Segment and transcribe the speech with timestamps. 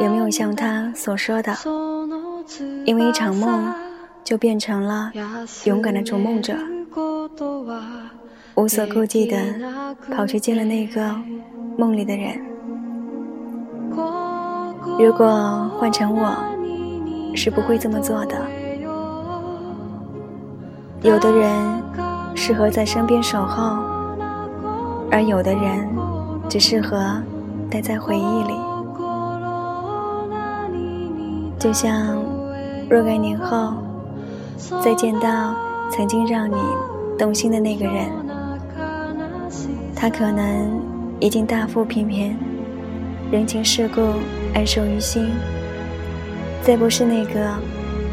[0.00, 1.56] 有没有像他所说的，
[2.84, 3.72] 因为一场梦
[4.22, 5.10] 就变成了
[5.64, 6.54] 勇敢的逐梦者，
[8.54, 9.36] 无所顾忌的
[10.14, 11.14] 跑去见了那个
[11.76, 12.40] 梦里的人。
[14.98, 16.36] 如果换成我，
[17.34, 18.36] 是不会这么做的。
[21.02, 21.50] 有的人
[22.34, 23.78] 适合在身边守候，
[25.10, 25.88] 而有的人
[26.48, 27.22] 只适合
[27.70, 28.69] 待在回忆里。
[31.60, 32.24] 就像
[32.88, 33.74] 若干年后
[34.82, 35.54] 再见到
[35.90, 36.56] 曾经让你
[37.18, 38.06] 动心的那个人，
[39.94, 40.80] 他可能
[41.20, 42.34] 已经大腹便便，
[43.30, 44.00] 人情世故
[44.54, 45.28] 安守于心，
[46.62, 47.54] 再不是那个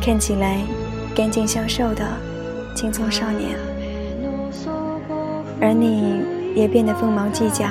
[0.02, 0.58] 看起来
[1.16, 2.06] 干净消瘦的
[2.76, 3.58] 青葱少年，
[5.62, 6.20] 而你
[6.54, 7.66] 也变得锋芒计较，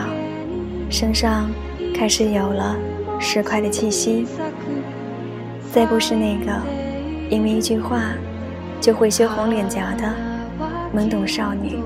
[0.89, 1.50] 身上
[1.95, 2.75] 开始有了
[3.20, 4.27] 石块的气息。
[5.77, 6.58] 再不是那个
[7.28, 8.00] 因为一句话
[8.80, 10.10] 就会羞红脸颊的
[10.94, 11.77] 懵懂少女，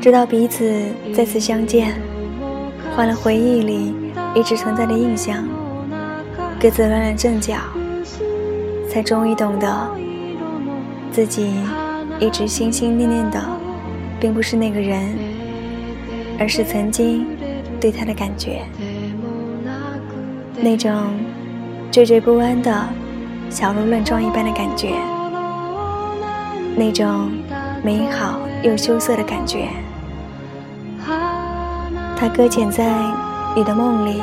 [0.00, 2.00] 直到彼此再次相见，
[2.96, 3.94] 换了回忆里
[4.34, 5.46] 一直存在的印象，
[6.58, 7.56] 各自乱了阵脚，
[8.88, 9.90] 才终于懂得
[11.12, 11.52] 自己
[12.18, 13.38] 一直心心念念的，
[14.18, 15.10] 并不是那个人，
[16.38, 17.26] 而是曾经
[17.78, 18.62] 对他的感觉。
[20.60, 20.92] 那种
[21.92, 22.88] 惴惴不安的
[23.48, 24.92] 小鹿乱撞一般的感觉，
[26.76, 27.30] 那种
[27.82, 29.68] 美好又羞涩的感觉，
[32.16, 32.92] 它搁浅在
[33.54, 34.20] 你的梦里，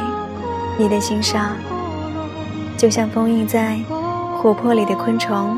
[0.78, 1.52] 你的心上，
[2.78, 3.78] 就像封印在
[4.42, 5.58] 琥珀里的昆虫，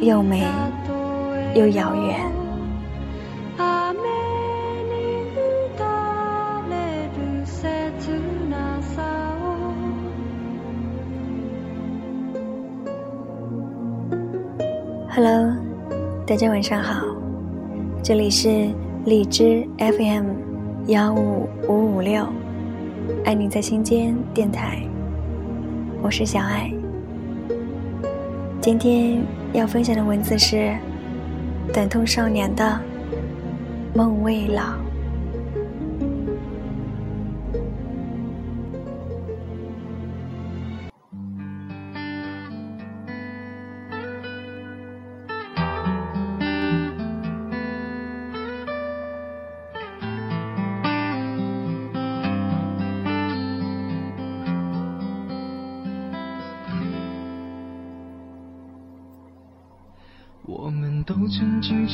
[0.00, 0.44] 又美
[1.54, 2.20] 又遥远。
[16.28, 17.06] 大家晚上好，
[18.02, 18.68] 这里是
[19.06, 20.26] 荔枝 FM
[20.88, 22.22] 幺五五五六，
[23.24, 24.82] 爱你在心间电台，
[26.02, 26.70] 我是小爱。
[28.60, 29.22] 今天
[29.54, 30.56] 要分享的文字是
[31.72, 32.78] 《等痛少年的
[33.94, 34.62] 梦未老》。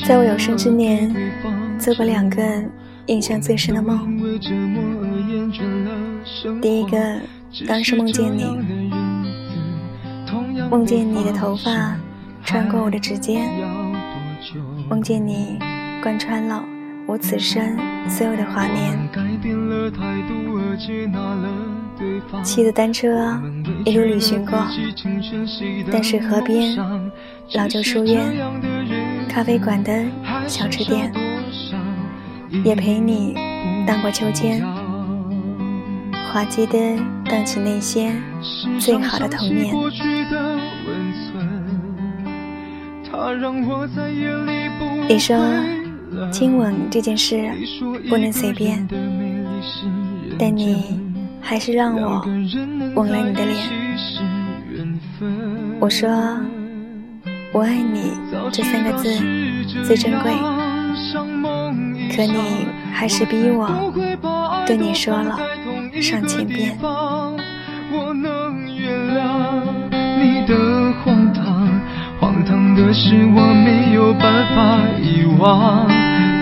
[0.05, 1.13] 在我有生之年，
[1.77, 2.41] 做过两个
[3.07, 4.17] 印象最深的梦。
[6.61, 7.19] 第一个
[7.67, 8.45] 当时梦见你，
[10.71, 11.97] 梦见你的头发
[12.43, 13.45] 穿过我的指尖，
[14.89, 15.59] 梦见你
[16.01, 16.63] 贯穿了
[17.05, 17.77] 我此生
[18.07, 18.97] 所有的华年。
[22.43, 23.07] 骑着单车
[23.85, 24.59] 一路旅行过，
[25.91, 26.77] 淡水河边、
[27.53, 28.33] 老旧书院、
[29.27, 30.05] 咖啡馆的
[30.47, 31.11] 小吃店，
[32.63, 33.35] 也陪你
[33.85, 34.61] 荡过秋千，
[36.31, 36.77] 滑稽的
[37.25, 38.11] 荡起那些
[38.79, 39.73] 最好的童年。
[45.07, 45.37] 你说
[46.31, 47.49] 亲吻这件事
[48.09, 48.87] 不能随便，
[50.37, 51.04] 但你。
[51.47, 52.25] 还是让我
[52.95, 53.55] 吻了你的脸。
[55.79, 56.09] 我说
[57.53, 58.11] 我爱你
[58.51, 59.07] 这三个字
[59.85, 60.31] 最珍贵，
[62.15, 63.69] 可你还是逼我
[64.65, 65.37] 对你说了
[66.01, 66.75] 上千遍。
[66.81, 69.61] 我能原谅
[70.19, 70.57] 你的
[71.03, 71.79] 荒唐，
[72.19, 75.87] 荒唐的是我没有办法遗忘。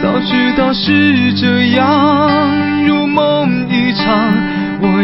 [0.01, 2.49] 早知道是这样，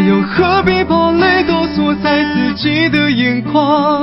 [0.06, 4.02] 又何必把泪都锁在自己的眼眶？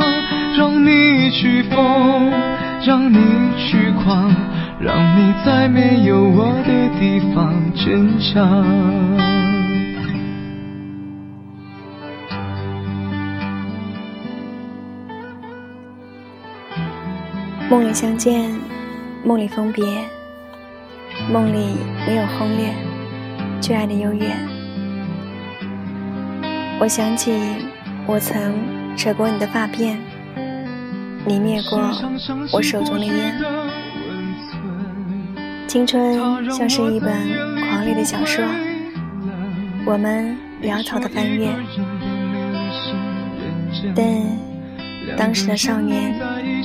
[0.58, 2.32] 让你去疯，
[2.86, 3.18] 让你
[3.58, 4.34] 去狂，
[4.80, 8.64] 让你在没有我的地方坚强。
[17.70, 18.50] 梦里相见，
[19.24, 19.84] 梦里分别，
[21.32, 21.76] 梦里
[22.08, 22.74] 没有轰烈，
[23.62, 24.57] 却爱的悠远。
[26.80, 27.34] 我想起
[28.06, 28.54] 我曾
[28.96, 29.96] 扯过你的发辫，
[31.26, 31.80] 你灭过
[32.54, 33.34] 我手中的烟。
[35.68, 36.16] 青春
[36.52, 37.12] 像是一本
[37.70, 38.46] 狂烈的小说，
[39.86, 41.50] 我们潦草的翻阅，
[43.96, 44.06] 但。
[45.16, 46.14] 当时的少年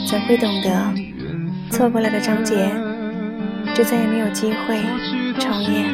[0.09, 0.93] 怎会懂得，
[1.70, 2.70] 错过了的章节
[3.73, 4.82] 就再也没有机会
[5.38, 5.87] 重演。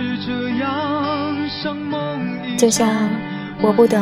[2.56, 2.88] 就像
[3.60, 4.00] 我不懂，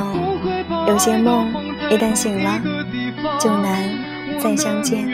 [0.87, 1.53] 有些梦
[1.91, 2.61] 一旦醒了
[3.41, 3.89] 就难
[4.39, 5.09] 再相见。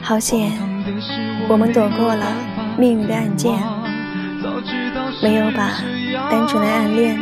[0.00, 0.52] 好险，
[1.48, 2.26] 我们躲过了
[2.78, 3.52] 命运的暗箭，
[5.22, 5.70] 没有把
[6.30, 7.18] 单纯的暗恋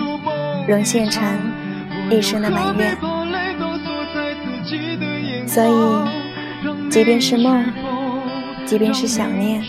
[0.68, 1.22] 沦陷成。
[2.10, 2.94] 一生的埋怨，
[5.46, 7.64] 所以，即便是梦，
[8.66, 9.62] 即便是想念，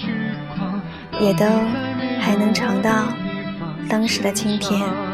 [1.21, 1.45] 也都
[2.19, 3.07] 还能尝到
[3.89, 5.12] 当时的清甜。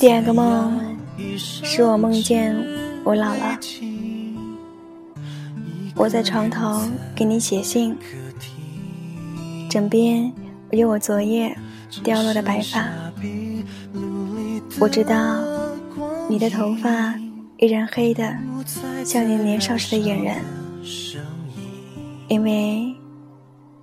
[0.00, 0.96] 第二个梦
[1.36, 2.56] 是我梦见
[3.04, 3.58] 我老了，
[5.94, 6.80] 我在床头
[7.14, 7.94] 给你写信，
[9.68, 10.32] 枕边
[10.70, 11.54] 有我昨夜
[12.02, 12.88] 掉落的白发。
[14.80, 15.44] 我知道
[16.30, 17.14] 你的头发
[17.58, 18.34] 依然黑的
[19.04, 20.36] 像你年少时的眼人，
[22.28, 22.90] 因为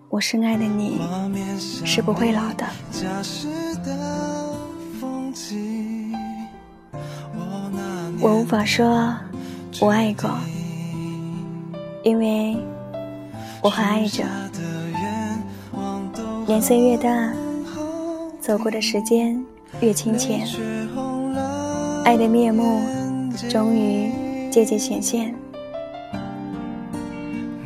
[0.09, 0.99] 我深爱的你
[1.85, 2.65] 是不会老的。
[8.19, 9.13] 我无法说，
[9.79, 10.29] 我爱过，
[12.03, 12.57] 因为
[13.61, 14.23] 我还爱着。
[16.47, 17.09] 年岁越大，
[18.41, 19.39] 走过的时间
[19.81, 20.47] 越清浅，
[22.05, 22.81] 爱的面目
[23.49, 24.11] 终于
[24.49, 25.35] 渐渐显现。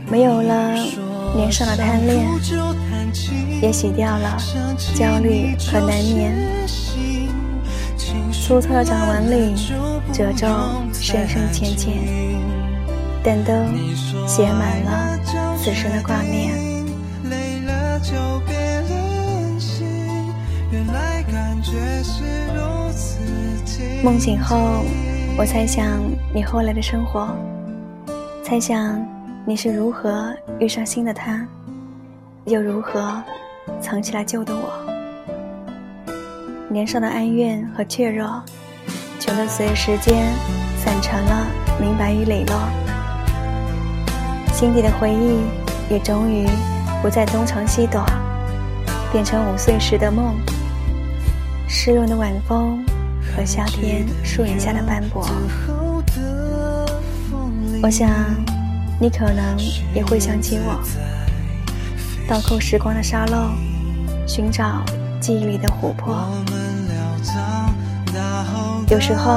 [0.09, 0.73] 没有了
[1.33, 2.27] 年少的贪恋，
[3.61, 4.37] 也洗掉了
[4.95, 6.35] 焦虑和难眠。
[8.33, 9.55] 粗糙的掌纹里，
[10.11, 10.47] 褶皱
[10.91, 11.93] 深深浅浅，
[13.23, 13.53] 但都
[14.27, 15.17] 写满了
[15.57, 16.53] 此生的挂念。
[24.03, 24.83] 梦醒后，
[25.37, 26.01] 我猜想
[26.33, 27.29] 你后来的生活，
[28.43, 29.03] 猜想
[29.45, 31.47] 你是如何遇上新的他，
[32.45, 33.23] 又如何
[33.79, 34.73] 藏起来旧的我。
[36.67, 38.41] 年少的哀怨和怯弱，
[39.21, 40.33] 全都随时间
[40.83, 41.45] 散成了
[41.79, 42.59] 明白与磊落。
[44.51, 45.41] 心底的回忆
[45.93, 46.47] 也终于
[47.03, 48.03] 不再东藏西躲，
[49.11, 50.35] 变成五岁时的梦。
[51.67, 52.83] 湿润的晚风
[53.35, 55.29] 和夏天树影下的斑驳。
[57.83, 58.09] 我想，
[58.99, 59.55] 你可能
[59.93, 60.81] 也会想起我。
[62.27, 63.51] 倒扣时光的沙漏，
[64.25, 64.83] 寻找。
[65.19, 66.27] 记忆里的琥珀，
[68.91, 69.31] 有时候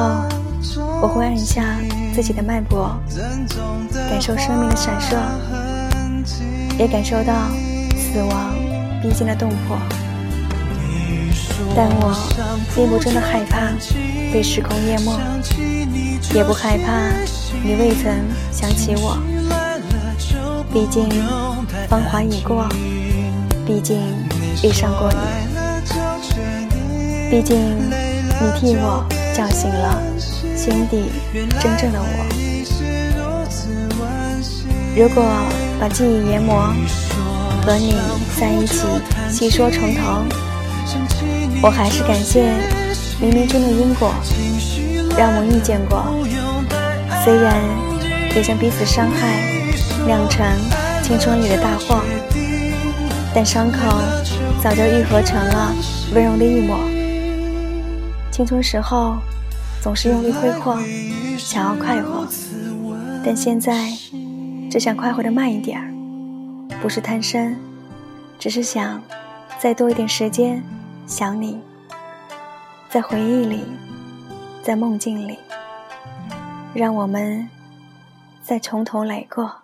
[1.00, 1.62] 我会按下
[2.12, 2.90] 自己的脉搏，
[4.10, 5.16] 感受生命的闪烁，
[6.76, 7.32] 也感受到
[7.96, 8.52] 死亡
[9.00, 9.78] 逼近的动魄。
[11.76, 12.12] 但我
[12.74, 13.70] 并不真的害怕
[14.32, 15.16] 被时空淹没，
[16.34, 17.12] 也不害怕
[17.62, 18.12] 你未曾
[18.50, 19.16] 想起我。
[20.72, 21.08] 毕竟
[21.88, 22.68] 芳华已过，
[23.64, 24.00] 毕竟
[24.64, 25.18] 遇上过你。
[27.30, 27.56] 毕竟，
[27.88, 29.04] 你替我
[29.34, 30.00] 叫醒了
[30.56, 31.10] 心底
[31.60, 32.06] 真正的我。
[34.96, 35.24] 如果
[35.80, 36.72] 把记忆研磨，
[37.66, 37.96] 和你
[38.38, 38.86] 在一起
[39.28, 40.24] 细说重头，
[41.60, 42.44] 我还是感谢
[43.20, 44.14] 冥冥中的因果，
[45.18, 46.04] 让我遇见过。
[47.24, 47.56] 虽然
[48.36, 49.42] 也将彼此伤害
[50.06, 50.46] 酿成
[51.02, 52.00] 青春里的大祸，
[53.34, 53.78] 但伤口
[54.62, 55.74] 早就愈合成了
[56.14, 56.93] 温柔的一抹。
[58.34, 59.16] 青春时候，
[59.80, 60.76] 总是用力挥霍，
[61.38, 62.26] 想要快活，
[63.24, 63.92] 但现在
[64.68, 65.94] 只想快活的慢一点儿，
[66.82, 67.54] 不是贪生，
[68.36, 69.00] 只是想
[69.60, 70.60] 再多一点时间
[71.06, 71.60] 想你，
[72.90, 73.62] 在回忆里，
[74.64, 75.38] 在梦境里，
[76.74, 77.48] 让我们
[78.42, 79.63] 再从头来过。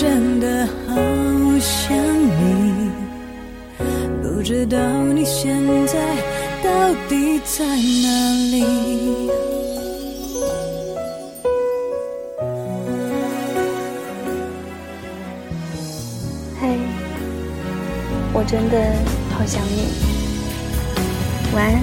[0.00, 0.94] 真的好
[1.58, 2.88] 想你，
[4.22, 4.78] 不知道
[5.12, 5.98] 你现在
[6.62, 7.74] 到底在哪
[8.52, 9.28] 里。
[16.60, 16.78] 嘿，
[18.32, 18.78] 我真的
[19.36, 19.88] 好想你，
[21.56, 21.82] 晚安。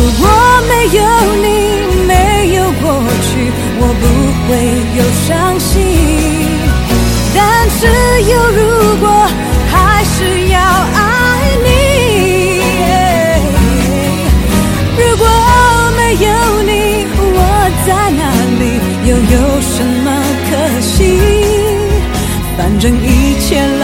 [4.47, 4.49] 会
[4.97, 5.71] 有伤心。
[7.33, 7.87] 但是
[8.29, 8.59] 有如
[8.99, 9.05] 果，
[9.71, 10.99] 还是要爱
[11.65, 11.67] 你。
[14.97, 15.25] 如果
[15.97, 16.27] 没有
[16.63, 16.69] 你，
[17.17, 17.37] 我
[17.85, 18.21] 在哪
[18.59, 18.61] 里？
[19.03, 20.07] 又有什么
[20.49, 20.89] 可惜？
[22.57, 23.47] 反正一切
[23.79, 23.83] 来